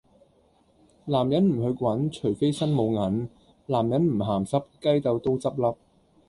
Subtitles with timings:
[1.05, 3.29] 男人唔去滾，除非身冇銀;
[3.67, 5.77] 男人唔鹹濕，雞竇都執粒!